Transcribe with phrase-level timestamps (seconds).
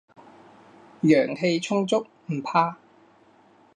[1.03, 2.77] 陽氣充足，唔怕